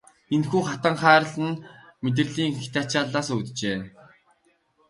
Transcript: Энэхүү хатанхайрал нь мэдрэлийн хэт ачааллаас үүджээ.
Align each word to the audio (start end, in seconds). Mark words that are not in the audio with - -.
Энэхүү 0.35 0.61
хатанхайрал 0.67 1.35
нь 1.47 1.61
мэдрэлийн 2.03 2.51
хэт 2.57 2.75
ачааллаас 2.81 3.27
үүджээ. 3.35 3.77